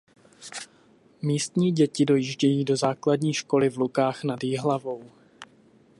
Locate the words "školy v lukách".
3.33-4.23